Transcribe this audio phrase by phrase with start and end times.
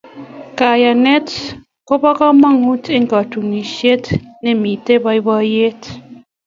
[0.57, 1.27] Kayanet
[1.87, 4.05] kobo komonut eng katunisyet
[4.43, 5.81] nemitei boiboiyet.